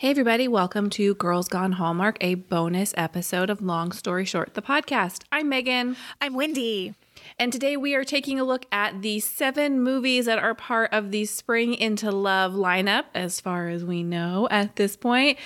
[0.00, 4.62] Hey, everybody, welcome to Girls Gone Hallmark, a bonus episode of Long Story Short, the
[4.62, 5.24] podcast.
[5.30, 5.94] I'm Megan.
[6.22, 6.94] I'm Wendy.
[7.38, 11.10] And today we are taking a look at the seven movies that are part of
[11.10, 15.36] the Spring into Love lineup, as far as we know at this point,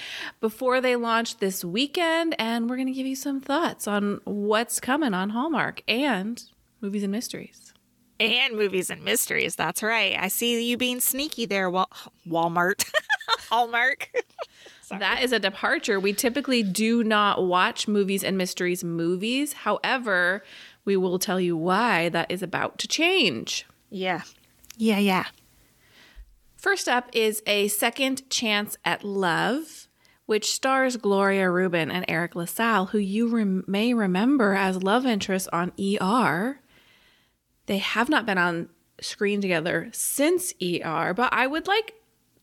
[0.40, 2.36] before they launch this weekend.
[2.38, 6.40] And we're going to give you some thoughts on what's coming on Hallmark and
[6.80, 7.74] movies and mysteries.
[8.20, 9.56] And movies and mysteries.
[9.56, 10.16] That's right.
[10.16, 11.90] I see you being sneaky there, Wal-
[12.24, 12.88] Walmart.
[13.48, 14.10] Hallmark.
[14.90, 15.98] That is a departure.
[15.98, 19.54] We typically do not watch movies and mysteries movies.
[19.54, 20.44] However,
[20.84, 23.66] we will tell you why that is about to change.
[23.90, 24.22] Yeah.
[24.76, 25.24] Yeah, yeah.
[26.56, 29.88] First up is A Second Chance at Love,
[30.26, 35.48] which stars Gloria Reuben and Eric LaSalle, who you rem- may remember as love interests
[35.52, 36.60] on ER.
[37.66, 38.68] They have not been on
[39.00, 41.94] screen together since ER, but I would like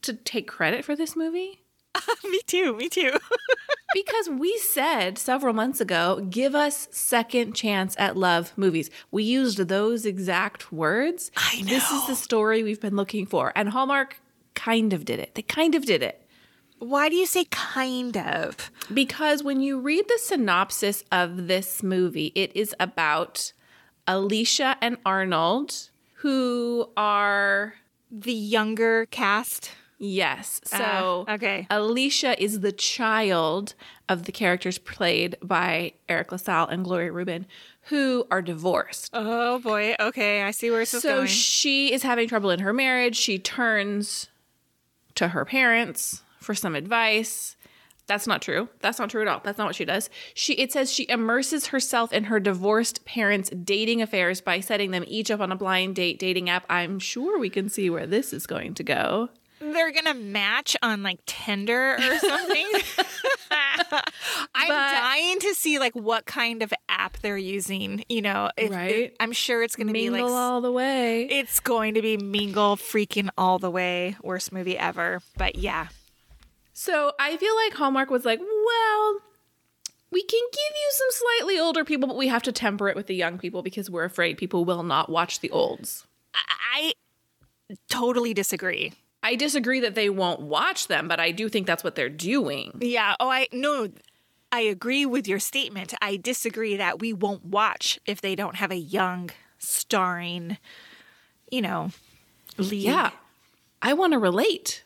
[0.02, 1.62] to take credit for this movie
[2.30, 2.76] me too.
[2.76, 3.14] Me too.
[3.94, 8.90] because we said several months ago, give us second chance at love movies.
[9.12, 11.32] We used those exact words.
[11.36, 11.68] I know.
[11.68, 13.52] This is the story we've been looking for.
[13.56, 14.22] And Hallmark
[14.56, 15.36] kind of did it.
[15.36, 16.18] They kind of did it.
[16.80, 18.72] Why do you say kind of?
[18.92, 23.54] Because when you read the synopsis of this movie, it is about
[24.08, 27.76] Alicia and Arnold, who are
[28.10, 29.72] The younger cast.
[30.04, 30.60] Yes.
[30.66, 31.68] So Ah, okay.
[31.70, 33.76] Alicia is the child
[34.10, 37.46] of the characters played by Eric LaSalle and Gloria Reuben,
[37.84, 39.12] who are divorced.
[39.14, 39.96] Oh boy.
[40.00, 41.28] Okay, I see where is so going.
[41.28, 43.16] she is having trouble in her marriage.
[43.16, 44.28] She turns
[45.16, 47.56] to her parents for some advice.
[48.08, 48.70] That's not true.
[48.80, 49.42] That's not true at all.
[49.44, 50.10] That's not what she does.
[50.34, 55.06] She it says she immerses herself in her divorced parents' dating affairs by setting them
[55.08, 56.66] each up on a blind date dating app.
[56.70, 59.30] I'm sure we can see where this is going to go.
[59.62, 62.68] They're gonna match on like Tinder or something.
[63.52, 68.04] I'm But- dying to see like what kind of app they're using.
[68.10, 68.96] You know, if- Right.
[68.96, 71.26] if- I'm sure it's gonna Mingle be like all the way.
[71.26, 74.16] It's going to be Mingle freaking all the way.
[74.24, 75.22] Worst movie ever.
[75.38, 75.88] But yeah.
[76.74, 79.18] So I feel like Hallmark was like, well,
[80.12, 83.08] we can give you some slightly older people, but we have to temper it with
[83.08, 86.06] the young people because we're afraid people will not watch the olds.
[86.74, 86.94] I
[87.90, 88.94] totally disagree.
[89.24, 92.78] I disagree that they won't watch them, but I do think that's what they're doing.
[92.82, 93.16] Yeah.
[93.20, 93.90] Oh, I no.
[94.52, 95.94] I agree with your statement.
[96.02, 100.58] I disagree that we won't watch if they don't have a young starring,
[101.50, 101.92] you know,
[102.58, 102.84] lead.
[102.84, 103.12] Yeah.
[103.82, 104.84] I want to relate.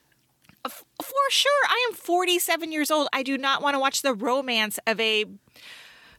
[0.65, 1.65] F- for sure.
[1.67, 3.07] I am 47 years old.
[3.11, 5.25] I do not want to watch the romance of a,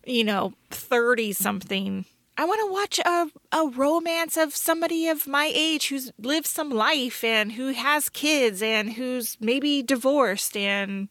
[0.05, 2.05] you know, 30 something.
[2.39, 6.71] I want to watch a, a romance of somebody of my age who's lived some
[6.71, 11.09] life and who has kids and who's maybe divorced and,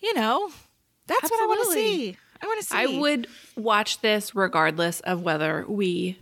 [0.00, 0.50] you know,
[1.06, 2.16] that's what I want to see.
[2.40, 2.76] I want to see.
[2.76, 6.18] I would watch this regardless of whether we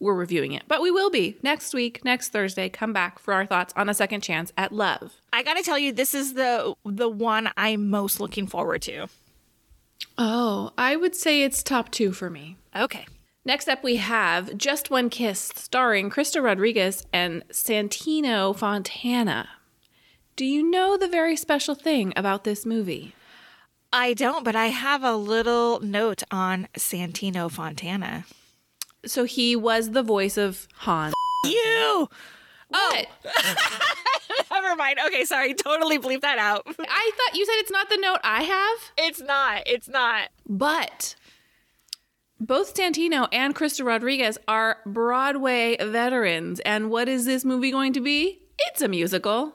[0.00, 2.68] were reviewing it, but we will be next week, next Thursday.
[2.68, 5.12] Come back for our thoughts on a second chance at love.
[5.32, 9.06] I got to tell you, this is the the one I'm most looking forward to.
[10.18, 12.56] Oh, I would say it's top two for me.
[12.74, 13.06] Okay.
[13.44, 19.48] Next up, we have Just One Kiss, starring Krysta Rodriguez and Santino Fontana.
[20.36, 23.14] Do you know the very special thing about this movie?
[23.92, 28.24] I don't, but I have a little note on Santino Fontana.
[29.04, 31.12] So he was the voice of Han.
[31.44, 32.08] You.
[32.72, 33.02] Oh,
[34.52, 34.98] Never mind.
[35.06, 35.52] Okay, sorry.
[35.52, 36.62] Totally bleep that out.
[36.66, 39.62] I thought you said it's not the note I have, It's not.
[39.66, 40.28] It's not.
[40.48, 41.16] but
[42.42, 46.58] both Santino and Krysta Rodriguez are Broadway veterans.
[46.60, 48.42] And what is this movie going to be?
[48.58, 49.54] It's a musical.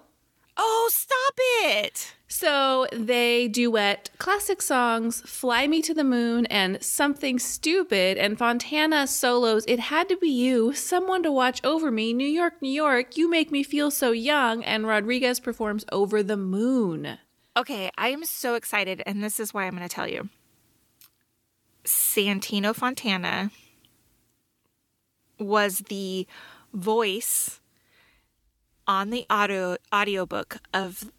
[0.55, 2.13] Oh, stop it.
[2.29, 9.05] So they duet classic songs Fly Me to the Moon and Something Stupid, and Fontana
[9.07, 13.17] solos It Had to Be You, Someone to Watch Over Me, New York, New York,
[13.17, 17.17] You Make Me Feel So Young, and Rodriguez performs Over the Moon.
[17.55, 20.29] Okay, I am so excited, and this is why I'm going to tell you.
[21.87, 23.49] Santino Fontana
[25.39, 26.27] was the
[26.73, 27.61] voice
[28.85, 31.11] on the audio audiobook of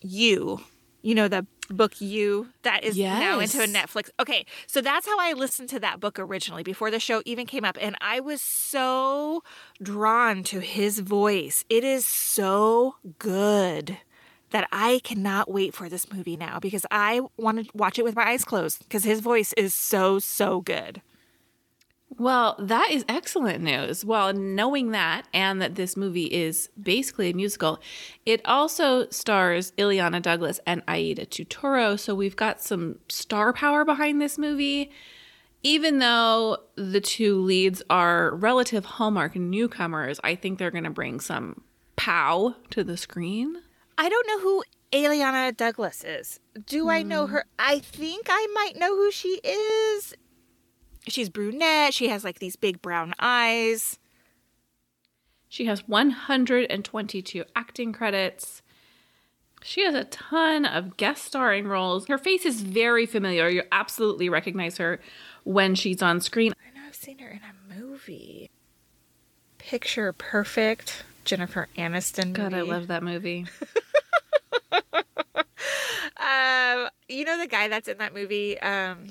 [0.00, 0.60] You.
[1.02, 4.10] You know the book You that is now into a Netflix.
[4.20, 7.64] Okay, so that's how I listened to that book originally before the show even came
[7.64, 9.42] up and I was so
[9.82, 11.64] drawn to his voice.
[11.68, 13.98] It is so good
[14.52, 18.14] that I cannot wait for this movie now because I want to watch it with
[18.14, 21.02] my eyes closed because his voice is so so good.
[22.18, 24.04] Well, that is excellent news.
[24.04, 27.80] Well, knowing that and that this movie is basically a musical,
[28.26, 31.98] it also stars Illeana Douglas and Aida Turturro.
[31.98, 34.90] So we've got some star power behind this movie.
[35.62, 41.18] Even though the two leads are relative Hallmark newcomers, I think they're going to bring
[41.18, 41.62] some
[41.96, 43.62] pow to the screen.
[44.02, 46.40] I don't know who Illeana Douglas is.
[46.66, 47.34] Do I know hmm.
[47.34, 47.44] her?
[47.56, 50.12] I think I might know who she is.
[51.06, 51.94] She's brunette.
[51.94, 54.00] She has like these big brown eyes.
[55.48, 58.62] She has 122 acting credits.
[59.62, 62.08] She has a ton of guest starring roles.
[62.08, 63.48] Her face is very familiar.
[63.48, 64.98] You absolutely recognize her
[65.44, 66.52] when she's on screen.
[66.60, 68.50] I know I've seen her in a movie.
[69.58, 71.04] Picture Perfect.
[71.24, 72.32] Jennifer Aniston.
[72.32, 73.46] God, I love that movie.
[76.22, 78.58] Um, you know the guy that's in that movie.
[78.60, 79.08] Um,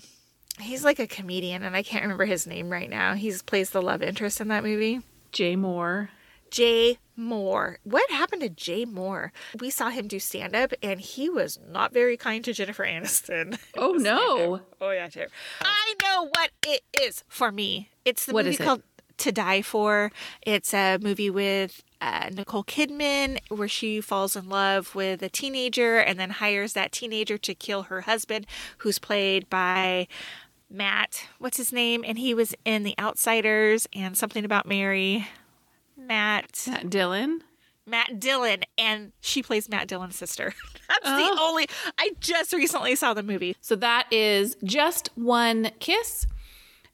[0.60, 3.13] he's like a comedian, and I can't remember his name right now.
[3.16, 5.02] He's plays the love interest in that movie.
[5.31, 6.10] Jay Mohr.
[6.50, 7.78] Jay Mohr.
[7.84, 9.31] What happened to Jay Mohr?
[9.60, 13.58] We saw him do stand up, and he was not very kind to Jennifer Aniston.
[13.78, 14.62] Oh, no.
[14.81, 15.08] Oh yeah.
[15.62, 17.90] I know what it is for me.
[18.04, 18.66] It's the What movie is it?
[19.21, 20.12] To Die For.
[20.41, 26.00] It's a movie with uh, Nicole Kidman where she falls in love with a teenager
[26.00, 28.47] and then hires that teenager to kill her husband,
[28.79, 30.07] who's played by
[30.71, 31.27] Matt.
[31.38, 32.03] What's his name?
[32.07, 35.27] And he was in The Outsiders and Something About Mary.
[35.95, 36.63] Matt.
[36.67, 37.44] Matt Dillon.
[37.85, 40.53] Matt Dillon, and she plays Matt Dillon's sister.
[40.89, 41.50] That's the Oh.
[41.50, 41.67] only.
[42.00, 43.56] I just recently saw the movie.
[43.62, 46.25] So that is just one kiss.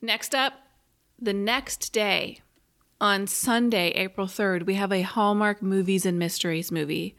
[0.02, 0.54] Next up,
[1.20, 2.42] the next day
[3.00, 7.16] on Sunday, April 3rd, we have a Hallmark Movies and Mysteries movie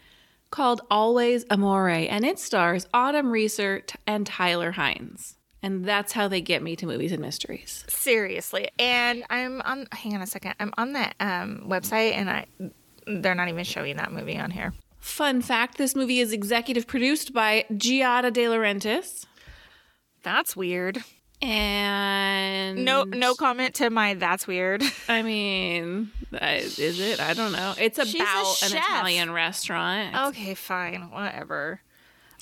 [0.50, 5.34] called Always Amore, and it stars Autumn Reeser t- and Tyler Hynes.
[5.62, 7.84] And that's how they get me to movies and mysteries.
[7.88, 9.86] Seriously, and I'm on.
[9.90, 10.54] Hang on a second.
[10.60, 12.46] I'm on that um, website, and I
[13.08, 14.72] they're not even showing that movie on here.
[15.00, 19.24] Fun fact this movie is executive produced by Giada De Laurentiis.
[20.22, 21.02] That's weird.
[21.40, 24.14] And No, no comment to my.
[24.14, 24.82] That's weird.
[25.08, 27.20] I mean, is it?
[27.20, 27.74] I don't know.
[27.78, 28.76] It's about an.
[28.76, 30.28] Italian restaurant.
[30.28, 31.80] okay, fine, whatever.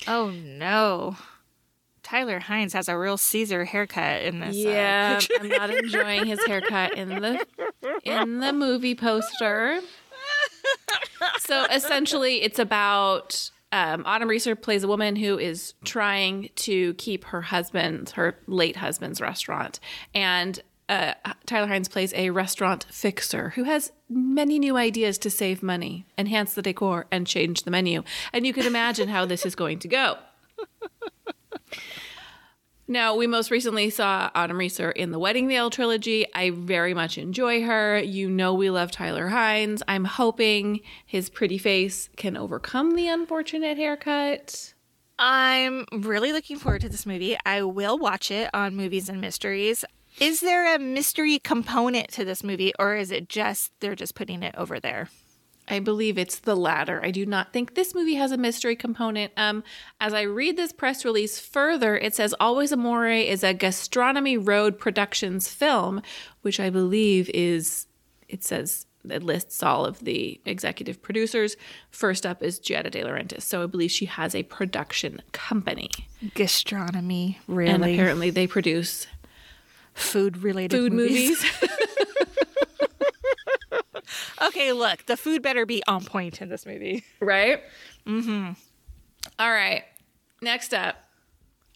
[0.07, 1.15] Oh no,
[2.03, 4.55] Tyler Hynes has a real Caesar haircut in this.
[4.55, 5.33] uh, yeah, picture.
[5.41, 7.45] I'm not enjoying his haircut in the
[8.03, 9.79] in the movie poster.
[11.39, 17.25] So essentially, it's about um, Autumn Reeser plays a woman who is trying to keep
[17.25, 19.79] her husband, her late husband's restaurant,
[20.13, 21.13] and uh,
[21.45, 26.53] Tyler Hynes plays a restaurant fixer who has many new ideas to save money, enhance
[26.53, 28.03] the decor, and change the menu.
[28.31, 30.17] And you can imagine how this is going to go.
[32.89, 36.25] Now, we most recently saw Autumn Reeser in the Wedding Veil trilogy.
[36.33, 37.99] I very much enjoy her.
[37.99, 39.81] You know, we love Tyler Hynes.
[39.89, 44.73] I'm hoping his pretty face can overcome the unfortunate haircut.
[45.19, 47.35] I'm really looking forward to this movie.
[47.45, 49.83] I will watch it on Movies and Mysteries.
[50.21, 54.43] Is there a mystery component to this movie, or is it just they're just putting
[54.43, 55.09] it over there?
[55.67, 57.03] I believe it's the latter.
[57.03, 59.33] I do not think this movie has a mystery component.
[59.35, 59.63] Um,
[59.99, 64.79] as I read this press release further, it says Always Amore is a Gastronomy Road
[64.79, 66.01] Productions film,
[66.41, 67.87] which I believe is,
[68.29, 71.55] it says, it lists all of the executive producers.
[71.91, 73.41] First up is Giada De Laurentiis.
[73.41, 75.89] So I believe she has a production company.
[76.33, 77.71] Gastronomy, really.
[77.71, 79.07] And apparently they produce
[79.93, 81.43] food related food movies.
[84.41, 87.03] okay, look, the food better be on point in this movie.
[87.19, 87.61] right?
[88.05, 88.53] Mm-hmm.
[89.39, 89.83] All right.
[90.41, 90.95] Next up,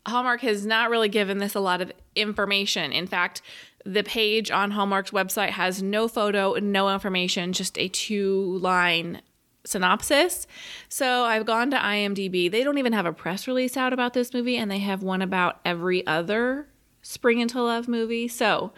[0.08, 2.92] Hallmark has not really given this a lot of information.
[2.92, 3.42] In fact,
[3.86, 9.22] the page on Hallmark's website has no photo, no information, just a two line
[9.64, 10.48] synopsis.
[10.90, 12.50] So I've gone to IMDb.
[12.52, 15.22] They don't even have a press release out about this movie, and they have one
[15.22, 16.68] about every other
[17.02, 18.28] Spring into Love movie.
[18.28, 18.74] So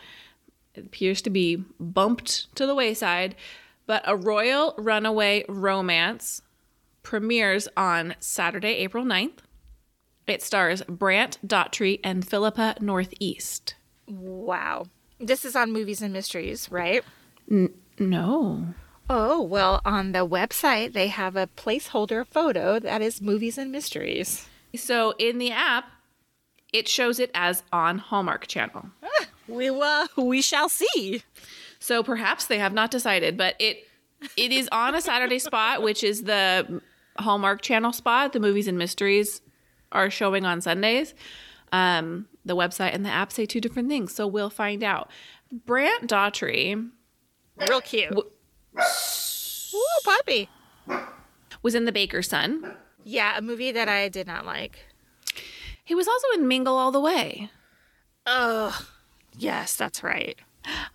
[0.76, 3.36] it appears to be bumped to the wayside.
[3.86, 6.42] But A Royal Runaway Romance
[7.02, 9.40] premieres on Saturday, April 9th.
[10.26, 13.76] It stars Brant Daugherty and Philippa Northeast.
[14.08, 14.86] Wow.
[15.20, 17.04] This is on Movies and Mysteries, right?
[18.00, 18.68] No.
[19.10, 24.48] Oh, well, on the website, they have a placeholder photo that is Movies and Mysteries.
[24.76, 25.86] So in the app,
[26.72, 28.86] it shows it as on Hallmark Channel.
[29.46, 31.22] We will, we shall see.
[31.84, 33.86] So perhaps they have not decided, but it
[34.38, 36.82] it is on a Saturday spot, which is the
[37.20, 38.32] Hallmark Channel spot.
[38.32, 39.42] The movies and mysteries
[39.92, 41.14] are showing on Sundays.
[41.74, 45.12] Um, the website and the app say two different things, so we'll find out.
[45.52, 46.78] Brant Daugherty
[47.58, 48.14] Real cute.
[48.14, 48.22] Ooh,
[50.06, 50.50] puppy.
[51.62, 52.78] was in The Baker's Son.
[53.04, 54.86] Yeah, a movie that I did not like.
[55.84, 57.52] He was also in Mingle All the Way.
[58.26, 58.88] Oh,
[59.38, 60.40] yes, that's right.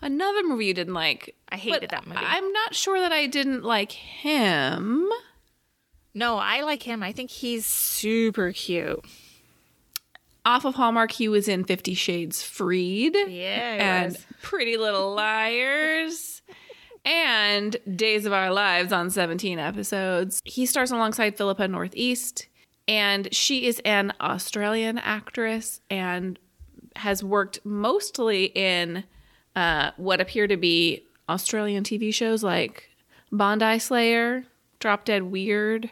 [0.01, 1.35] Another movie you didn't like.
[1.49, 2.19] I hated that movie.
[2.21, 5.07] I'm not sure that I didn't like him.
[6.13, 7.03] No, I like him.
[7.03, 9.03] I think he's super cute.
[10.45, 13.13] Off of Hallmark, he was in Fifty Shades Freed.
[13.15, 14.25] Yeah, he and was.
[14.41, 16.41] Pretty Little Liars.
[17.05, 20.41] and Days of Our Lives on 17 episodes.
[20.45, 22.47] He stars alongside Philippa Northeast,
[22.87, 26.39] and she is an Australian actress and
[26.95, 29.03] has worked mostly in
[29.55, 32.89] uh, what appear to be Australian TV shows like
[33.31, 34.45] Bondi Slayer,
[34.79, 35.91] Drop Dead Weird.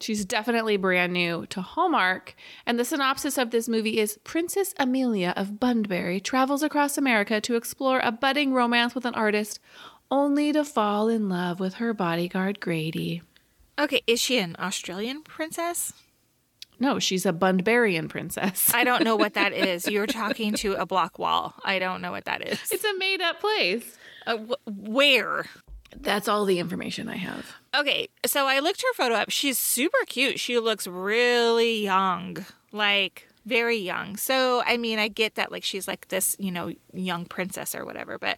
[0.00, 2.34] She's definitely brand new to Hallmark.
[2.66, 7.54] And the synopsis of this movie is Princess Amelia of Bunbury travels across America to
[7.54, 9.60] explore a budding romance with an artist,
[10.10, 13.22] only to fall in love with her bodyguard Grady.
[13.78, 15.92] Okay, is she an Australian princess?
[16.84, 18.70] No, she's a Bunburian princess.
[18.74, 19.88] I don't know what that is.
[19.88, 21.54] You're talking to a block wall.
[21.64, 22.58] I don't know what that is.
[22.70, 23.96] It's a made up place.
[24.26, 25.46] Uh, wh- where?
[25.96, 27.46] That's all the information I have.
[27.74, 29.30] Okay, so I looked her photo up.
[29.30, 30.38] She's super cute.
[30.38, 34.16] She looks really young, like very young.
[34.18, 37.84] So, I mean, I get that, like, she's like this, you know, young princess or
[37.86, 38.18] whatever.
[38.18, 38.36] But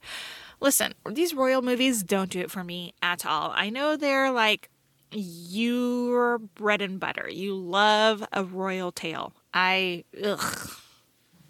[0.60, 3.52] listen, these royal movies don't do it for me at all.
[3.56, 4.68] I know they're like
[5.12, 7.28] your bread and butter.
[7.30, 9.32] You love a royal tale.
[9.54, 10.70] I, ugh,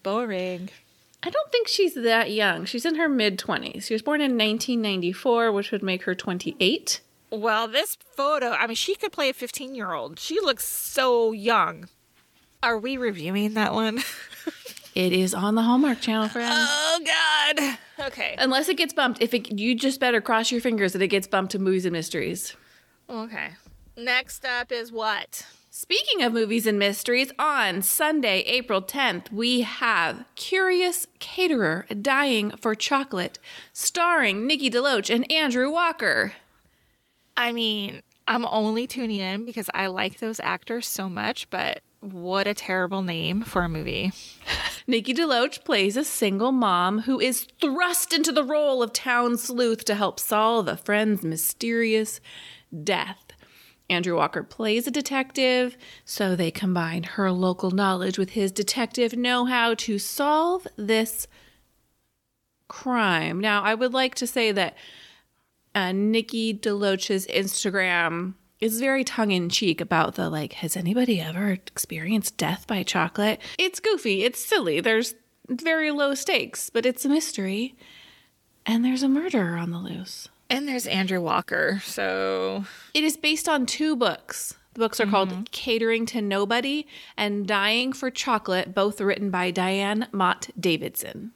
[0.02, 0.68] boring.
[1.22, 2.64] I don't think she's that young.
[2.66, 3.84] She's in her mid 20s.
[3.84, 7.00] She was born in 1994, which would make her 28.
[7.30, 10.20] Well, this photo, I mean, she could play a 15 year old.
[10.20, 11.88] She looks so young.
[12.62, 14.02] Are we reviewing that one?
[14.96, 16.50] It is on the Hallmark Channel, friend.
[16.56, 18.06] oh, God.
[18.06, 18.34] Okay.
[18.38, 21.26] Unless it gets bumped, if it, you just better cross your fingers that it gets
[21.26, 22.56] bumped to movies and mysteries.
[23.08, 23.50] Okay.
[23.96, 25.46] Next up is what?
[25.70, 32.74] Speaking of movies and mysteries, on Sunday, April 10th, we have Curious Caterer Dying for
[32.74, 33.38] Chocolate,
[33.72, 36.32] starring Nikki DeLoach and Andrew Walker.
[37.36, 42.46] I mean, I'm only tuning in because I like those actors so much, but what
[42.46, 44.12] a terrible name for a movie.
[44.86, 49.84] Nikki DeLoach plays a single mom who is thrust into the role of town sleuth
[49.84, 52.20] to help solve a friend's mysterious
[52.82, 53.32] death.
[53.88, 59.44] Andrew Walker plays a detective, so they combine her local knowledge with his detective know
[59.44, 61.28] how to solve this
[62.68, 63.40] crime.
[63.40, 64.76] Now, I would like to say that
[65.74, 71.50] uh, Nikki DeLoach's Instagram is very tongue in cheek about the like, has anybody ever
[71.50, 73.40] experienced death by chocolate?
[73.58, 75.14] It's goofy, it's silly, there's
[75.48, 77.76] very low stakes, but it's a mystery.
[78.64, 80.28] And there's a murderer on the loose.
[80.48, 82.64] And there's Andrew Walker, so.
[82.94, 84.56] It is based on two books.
[84.74, 85.42] The books are called mm-hmm.
[85.52, 86.86] Catering to Nobody
[87.16, 91.32] and Dying for Chocolate, both written by Diane Mott Davidson.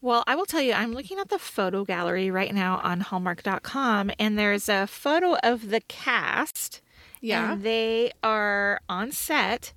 [0.00, 4.10] Well, I will tell you, I'm looking at the photo gallery right now on Hallmark.com,
[4.18, 6.82] and there's a photo of the cast.
[7.22, 7.52] Yeah.
[7.52, 9.72] And they are on set,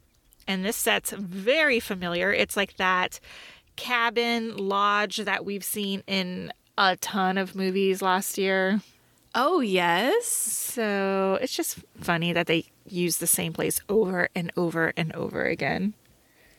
[0.45, 2.33] and this set's very familiar.
[2.33, 3.21] It's like that
[3.77, 8.81] cabin lodge that we've seen in a ton of movies last year.
[9.35, 10.25] Oh, yes.
[10.25, 15.43] So it's just funny that they use the same place over and over and over
[15.45, 15.93] again.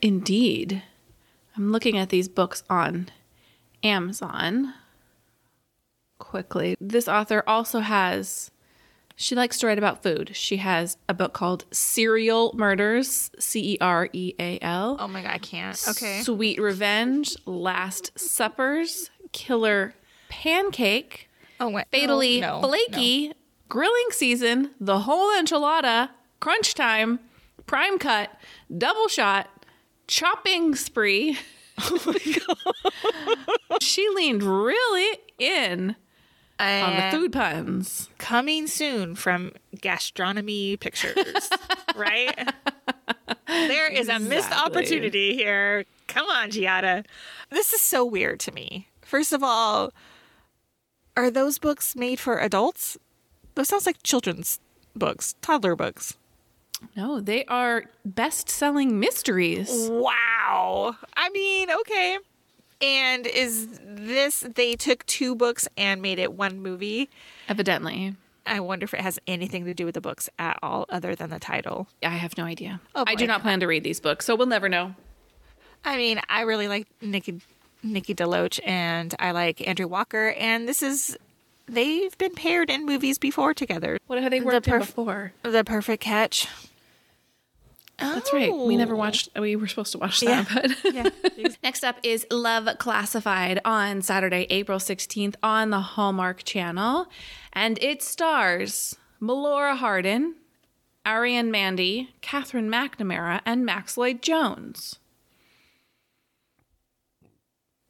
[0.01, 0.83] Indeed.
[1.57, 3.09] I'm looking at these books on
[3.83, 4.73] Amazon
[6.19, 6.77] quickly.
[6.79, 8.51] This author also has,
[9.15, 10.31] she likes to write about food.
[10.35, 14.97] She has a book called Cereal Murders, C E R E A L.
[14.99, 15.81] Oh my god, I can't.
[15.89, 16.21] Okay.
[16.21, 19.95] Sweet Revenge, Last Suppers, Killer
[20.29, 21.85] Pancake, Oh wait.
[21.91, 23.33] Fatally no, no, Flaky,
[23.67, 26.09] Grilling Season, The Whole Enchilada,
[26.39, 27.19] Crunch Time,
[27.65, 28.31] Prime Cut,
[28.75, 29.49] Double Shot,
[30.07, 31.37] Chopping Spree.
[31.81, 35.95] Oh she leaned really in
[36.59, 36.65] no.
[36.65, 38.09] on the food puns.
[38.17, 41.49] coming soon from Gastronomy Pictures,
[41.95, 42.53] right?
[43.47, 45.85] there is a missed opportunity here.
[46.07, 47.05] Come on, Giada.
[47.49, 48.89] This is so weird to me.
[49.01, 49.93] First of all,
[51.19, 52.97] are those books made for adults?
[53.55, 54.59] Those sounds like children's
[54.95, 56.17] books, toddler books.
[56.95, 59.89] No, they are best selling mysteries.
[59.91, 60.95] Wow.
[61.15, 62.17] I mean, okay.
[62.81, 67.09] And is this, they took two books and made it one movie?
[67.49, 68.15] Evidently.
[68.45, 71.29] I wonder if it has anything to do with the books at all other than
[71.29, 71.87] the title.
[72.01, 72.79] I have no idea.
[72.95, 74.95] Oh, I do not plan to read these books, so we'll never know.
[75.83, 77.41] I mean, I really like Nikki
[77.83, 81.17] Nikki DeLoach and I like Andrew Walker, and this is
[81.67, 83.97] they've been paired in movies before together.
[84.07, 85.33] What have they worked in perf- before?
[85.43, 86.47] The Perfect Catch.
[87.99, 88.55] That's right.
[88.55, 88.97] We never oh.
[88.97, 89.29] watched.
[89.37, 91.09] We were supposed to watch that, but Yeah.
[91.63, 97.07] Next up is Love Classified on Saturday, April 16th on the Hallmark Channel.
[97.53, 100.35] And it stars Melora Hardin,
[101.05, 104.99] Arienne Mandi, Katherine McNamara, and Max Lloyd Jones.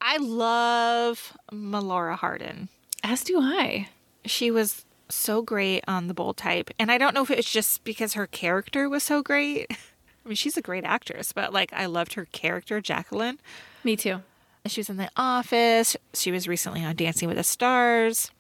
[0.02, 2.70] I love Melora Hardin.
[3.04, 3.90] As do I.
[4.26, 7.84] She was so great on The Bold Type, and I don't know if it's just
[7.84, 9.68] because her character was so great.
[10.26, 13.40] I mean, she's a great actress, but like I loved her character, Jacqueline.
[13.84, 14.22] Me too.
[14.66, 15.96] She was in The Office.
[16.14, 18.32] She was recently on Dancing with the Stars.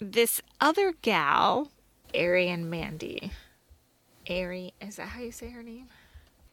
[0.00, 1.70] This other gal,
[2.12, 3.32] Arienne Mandi.
[4.28, 5.88] Ari, is that how you say her name?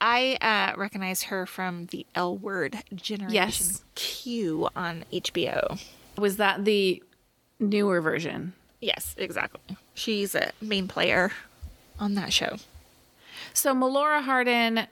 [0.02, 3.84] I uh, recognize her from the L Word Generation Yes.
[3.96, 5.82] Q on HBO.
[6.18, 7.04] Was that the
[7.60, 8.54] newer version?
[8.82, 9.78] Yes, exactly.
[9.94, 11.32] She's a main player
[12.00, 12.58] on that show.
[13.54, 14.88] So Melora Hardin,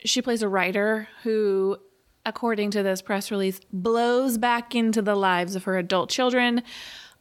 [0.00, 1.78] she plays a writer who,
[2.26, 6.62] according to this press release, blows back into the lives of her adult children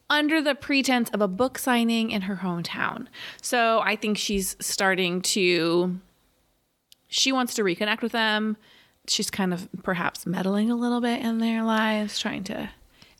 [0.09, 3.05] under the pretense of a book signing in her hometown.
[3.43, 5.99] So I think she's starting to
[7.09, 8.55] she wants to reconnect with them.
[9.07, 12.69] She's kind of perhaps meddling a little bit in their lives, trying to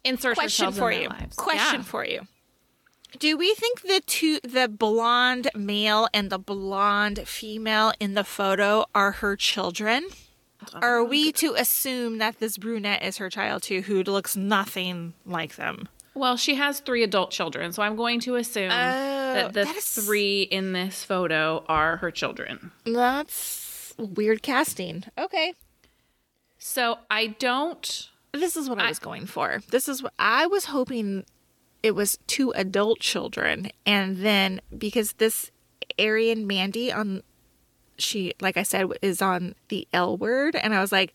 [0.06, 1.10] insert Question herself for in you.
[1.10, 1.36] their lives.
[1.36, 1.84] Question Yeah.
[1.84, 2.22] for you.
[3.18, 8.86] Do we think the two the blonde male and the blonde female in the photo
[8.94, 10.06] are her children?
[10.76, 15.14] Or are we to assume that this brunette is her child too, who looks nothing
[15.26, 15.88] like them?
[16.14, 19.76] Well, she has three adult children, so I'm going to assume oh, that the that
[19.76, 22.72] is- three in this photo are her children.
[22.86, 23.69] That's
[24.00, 25.04] weird casting.
[25.18, 25.54] Okay.
[26.58, 28.10] So I don't.
[28.34, 29.62] This is what I, was going for.
[29.70, 31.26] This is what I was hoping
[31.82, 33.72] it was two adult children.
[33.86, 35.52] And then because this
[35.98, 37.24] Arienne Mandi on
[37.98, 41.14] she like I said is on the L word and I was like,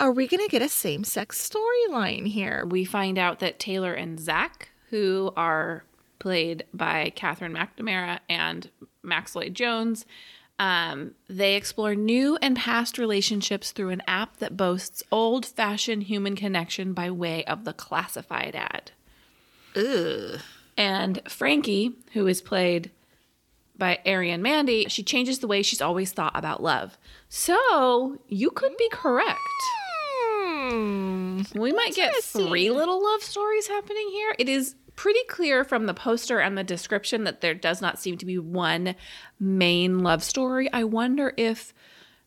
[0.00, 2.64] are we gonna get a same sex storyline here?
[2.66, 5.84] We find out that Taylor and Zach, who are
[6.18, 8.70] played by Katherine McNamara and
[9.02, 10.04] Max Lloyd Jones,
[10.58, 16.34] um, they explore new and past relationships through an app that boasts old fashioned human
[16.34, 18.90] connection by way of the classified ad.
[19.76, 20.40] Ugh.
[20.76, 22.90] And Frankie, who is played
[23.76, 26.98] by Arienne Mandi, she changes the way she's always thought about love.
[27.28, 29.38] So you could be correct.
[30.40, 31.42] Hmm.
[31.54, 34.34] We might get three little love stories happening here.
[34.38, 38.18] It is pretty clear from the poster and the description that there does not seem
[38.18, 38.96] to be one
[39.38, 40.68] main love story.
[40.72, 41.72] I wonder if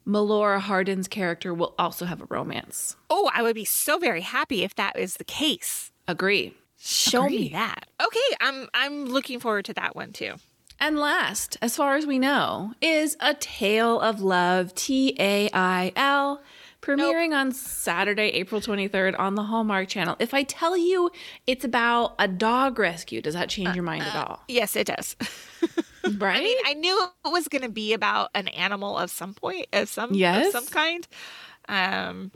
[0.07, 2.95] Melora Hardin's character will also have a romance.
[3.09, 5.91] Oh, I would be so very happy if that is the case.
[6.07, 6.55] Agree.
[6.77, 7.87] Show me that.
[8.01, 10.35] Okay, I'm I'm looking forward to that one too.
[10.79, 15.91] And last, as far as we know, is A Tale of Love, T A I
[15.97, 16.41] L,
[16.81, 20.15] premiering on Saturday, April 23rd on the Hallmark Channel.
[20.19, 21.11] If I tell you
[21.47, 24.43] it's about a dog rescue, does that change your mind at uh, uh, all?
[24.47, 25.15] Yes, it does.
[26.17, 26.37] Right?
[26.39, 29.67] I mean, I knew it was going to be about an animal of some point,
[29.73, 30.47] of some, Yes.
[30.47, 31.07] of some kind.
[31.69, 32.31] Um,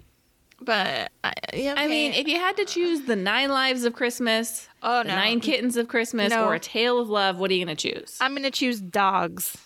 [0.61, 4.69] but I, yeah, I mean, if you had to choose the nine lives of Christmas,
[4.81, 5.15] Oh, the no.
[5.15, 6.45] nine kittens of Christmas, No.
[6.45, 8.17] or a tale of love, what are you going to choose?
[8.21, 9.57] I'm going to choose dogs.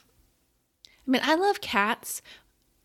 [1.07, 2.21] I mean, I love cats.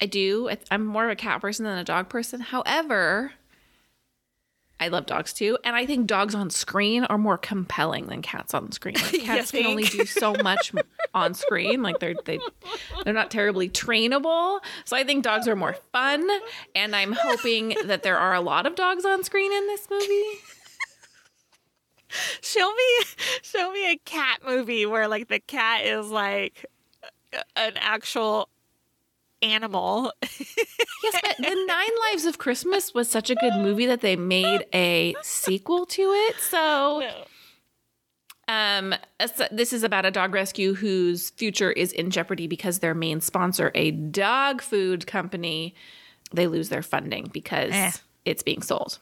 [0.00, 0.50] I do.
[0.70, 2.40] I'm more of a cat person than a dog person.
[2.40, 3.32] However,
[4.80, 8.54] I love dogs too, and I think dogs on screen are more compelling than cats
[8.54, 8.96] on screen.
[8.96, 10.72] Like, cats can only do so much
[11.14, 11.82] on screen.
[11.82, 12.40] Like they're they
[13.04, 14.60] they're not terribly trainable.
[14.84, 16.28] So I think dogs are more fun,
[16.74, 20.40] and I'm hoping that there are a lot of dogs on screen in this movie.
[22.42, 23.06] Show me,
[23.42, 26.66] show me a cat movie where like the cat is like
[27.56, 28.48] an actual
[29.42, 30.12] animal.
[30.22, 34.64] Yes, but The Nine Lives of Christmas was such a good movie that they made
[34.72, 36.36] a sequel to it.
[36.36, 37.10] So,
[38.48, 38.94] um,
[39.50, 43.70] this is about a dog rescue whose future is in jeopardy because their main sponsor,
[43.74, 45.74] a dog food company,
[46.32, 47.90] they lose their funding because Eh.
[48.24, 48.98] it's being sold.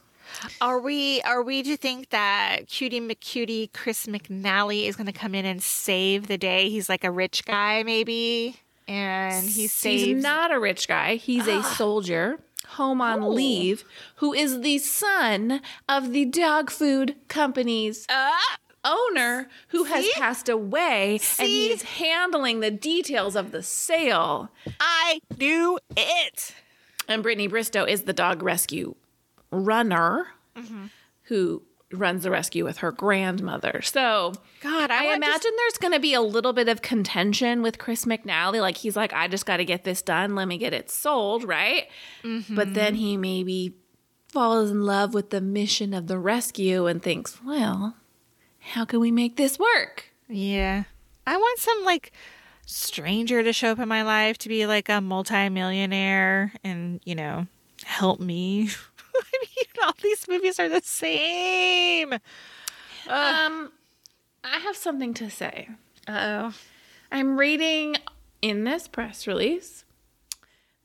[0.61, 5.35] Are we are we to think that Cutie McCutie Chris McNally is going to come
[5.35, 6.69] in and save the day?
[6.69, 8.55] He's like a rich guy, maybe,
[8.87, 10.03] and he saves.
[10.03, 11.15] He's not a rich guy.
[11.15, 13.29] He's a soldier home on Oh.
[13.29, 13.83] leave
[14.17, 18.57] who is the son of the dog food company's Ah!
[18.85, 24.49] owner who has passed away and he's handling the details of the sale.
[24.79, 26.53] I knew it.
[27.07, 28.95] And Brittany Bristow is the dog rescue
[29.51, 30.27] runner
[31.23, 31.61] who
[31.93, 33.81] runs the rescue with her grandmother.
[33.83, 37.77] So God, I, I, imagine there's going to be a little bit of contention with
[37.77, 38.59] Chris McNally.
[38.61, 40.35] Like he's like, I just got to get this done.
[40.35, 41.87] Let me get it sold, right?
[42.23, 42.55] Mm-hmm.
[42.55, 43.75] But then he maybe
[44.27, 47.95] falls in love with the mission of the rescue and thinks, well,
[48.59, 50.05] how can we make this work?
[50.27, 50.83] Yeah.
[51.27, 52.11] I want some like
[52.65, 57.47] stranger to show up in my life to be like a multimillionaire and, you know,
[57.83, 58.69] help me.
[59.21, 62.13] I mean, all these movies are the same.
[62.13, 63.71] Um,
[64.43, 65.69] I have something to say.
[66.07, 66.53] Uh oh.
[67.11, 67.95] I'm reading
[68.41, 69.85] in this press release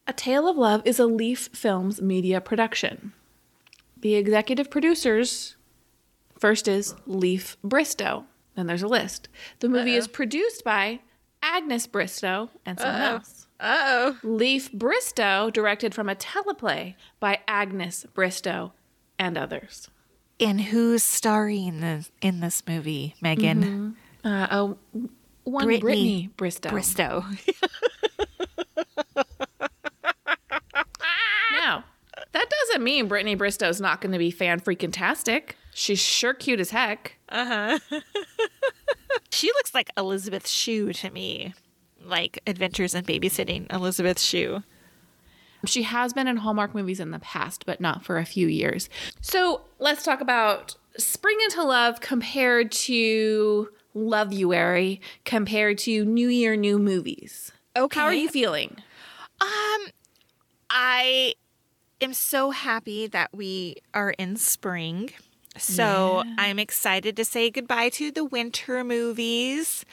[0.06, 3.12] A Tale of Love is a Leaf Films media production.
[4.00, 5.56] The executive producers
[6.38, 8.26] first is Leif Bristow.
[8.54, 9.28] Then there's a list.
[9.60, 11.00] The movie is produced by
[11.42, 13.14] Agnes Bristow and someone Uh-oh.
[13.16, 13.47] else.
[13.60, 14.18] Oh.
[14.22, 18.72] Leif Bristow, directed from a teleplay by Agnes Bristow
[19.18, 19.88] and others.
[20.40, 23.96] And who's starring this, in this movie, Megan?
[24.24, 24.78] Uh, oh,
[25.44, 26.70] one Brittany Brittany, Bristow.
[26.70, 27.24] Bristow.
[31.60, 31.84] Now,
[32.32, 35.56] that doesn't mean Brittany Bristow's not going to be fan freaking tastic.
[35.74, 37.16] She's sure cute as heck.
[37.28, 38.00] Uh huh.
[39.30, 41.54] she looks like Elizabeth Shue to me.
[42.08, 44.62] Like Adventures in Babysitting, Elizabeth Shue.
[45.66, 48.88] She has been in Hallmark movies in the past, but not for a few years.
[49.20, 56.78] So let's talk about Spring into Love compared to Loveuary, compared to New Year, New
[56.78, 57.52] Movies.
[57.76, 57.98] Okay.
[57.98, 58.76] How are you feeling?
[59.40, 59.86] Um,
[60.70, 61.34] I
[62.00, 65.10] am so happy that we are in spring.
[65.56, 69.84] So I'm excited to say goodbye to the winter movies.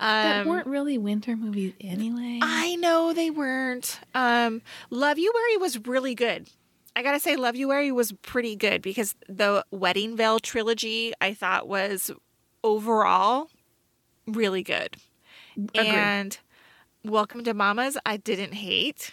[0.00, 2.40] That Um, weren't really winter movies anyway.
[2.42, 4.00] I know they weren't.
[4.14, 6.48] Um, Loveuary was really good.
[6.96, 12.10] I gotta say, Loveuary was pretty good because the Wedding Veil trilogy I thought was
[12.64, 13.50] overall
[14.26, 14.96] really good.
[15.56, 15.86] Agreed.
[15.86, 16.38] And
[17.04, 19.12] Welcome to Mamas, I didn't hate.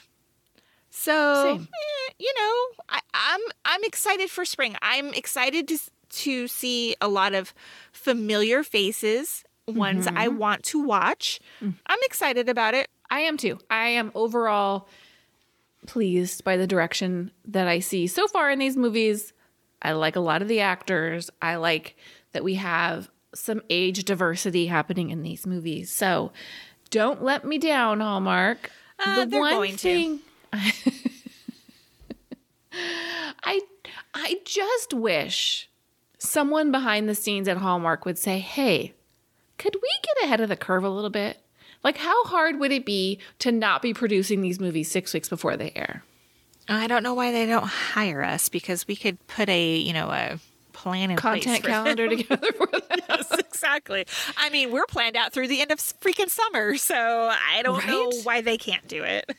[0.90, 4.76] So eh, you know, I, I'm I'm excited for spring.
[4.82, 5.78] I'm excited to
[6.10, 7.54] to see a lot of
[7.92, 11.40] familiar faces, ones I want to watch.
[11.62, 12.90] I'm excited about it.
[13.10, 13.60] I am too.
[13.70, 14.88] I am overall
[15.86, 19.34] pleased by the direction that I see so far in these movies.
[19.82, 21.30] I like a lot of the actors.
[21.42, 21.96] I like
[22.34, 25.92] that we have some age diversity happening in these movies.
[25.92, 26.32] So
[26.90, 28.72] don't let me down, Hallmark.
[29.00, 30.20] Uh, they're going to.
[33.44, 33.62] I
[34.14, 35.70] I just wish
[36.18, 38.94] someone behind the scenes at Hallmark would say, "Hey,
[39.58, 41.40] could we get ahead of the curve a little bit?
[41.84, 45.58] Like how hard would it be to not be producing these movies 6 weeks before
[45.58, 46.04] they air?"
[46.70, 50.10] I don't know why they don't hire us because we could put a you know
[50.10, 50.40] a
[50.74, 52.82] plan place Content calendar together for them.
[53.10, 54.06] Yes, exactly.
[54.38, 58.12] I mean, we're planned out through the end of freaking summer, so I don't know
[58.24, 59.36] why they can't do it.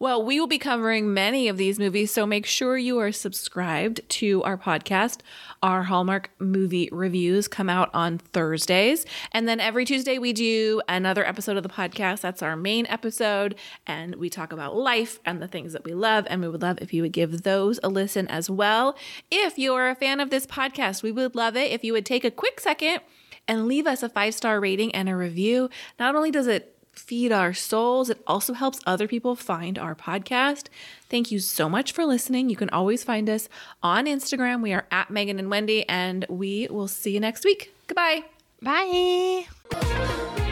[0.00, 4.00] Well, we will be covering many of these movies, so make sure you are subscribed
[4.10, 5.20] to our podcast.
[5.62, 9.06] Our Hallmark movie reviews come out on Thursdays.
[9.30, 12.22] And then every Tuesday, we do another episode of the podcast.
[12.22, 13.54] That's our main episode.
[13.86, 16.26] And we talk about life and the things that we love.
[16.28, 18.96] And we would love if you would give those a listen as well.
[19.30, 22.24] If you're a fan of this podcast, we would love it if you would take
[22.24, 23.00] a quick second
[23.46, 25.68] and leave us a five star rating and a review.
[25.98, 28.10] Not only does it feed our souls.
[28.10, 30.66] It also helps other people find our podcast.
[31.08, 32.50] Thank you so much for listening.
[32.50, 33.48] You can always find us
[33.82, 34.62] on Instagram.
[34.62, 37.72] We are at Megan and Wendy, and we will see you next week.
[37.86, 38.24] Goodbye.
[38.62, 40.43] Bye.